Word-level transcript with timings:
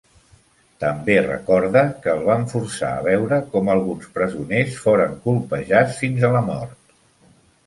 També 0.83 1.17
recorda 1.25 1.83
que 2.05 2.09
el 2.13 2.23
van 2.29 2.47
forçar 2.53 2.89
a 2.93 3.03
veure 3.09 3.39
com 3.53 3.69
alguns 3.75 4.09
presoners 4.17 4.81
foren 4.87 5.15
colpejats 5.29 6.01
fins 6.03 6.27
a 6.27 6.33
la 6.39 6.43
mort. 6.51 6.77